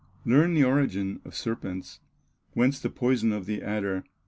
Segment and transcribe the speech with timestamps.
[0.25, 1.99] Learn the origin of serpents,
[2.53, 4.03] Whence the poison of the adder.